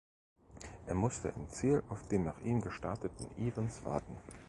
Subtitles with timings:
[0.87, 4.17] Er musste im Ziel auf den nach ihm gestarteten Evans warten.